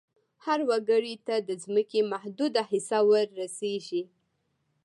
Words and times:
هر 0.45 0.59
وګړي 0.69 1.15
ته 1.27 1.35
د 1.47 1.49
ځمکې 1.63 1.99
محدوده 2.11 2.61
حصه 2.71 2.99
ور 3.09 3.27
رسیږي. 3.41 4.03